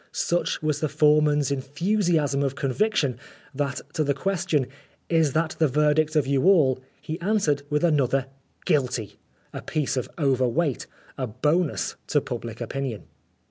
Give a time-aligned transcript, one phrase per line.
[0.11, 3.19] Such was the foreman's enthusiasm of convic tion,
[3.53, 4.65] that to the question"
[5.19, 8.25] Is that the verdict of you all?" he answered with another"
[8.65, 9.17] Guilty,"
[9.53, 10.87] a piece of overweight
[11.19, 13.03] a bonus to public opinion.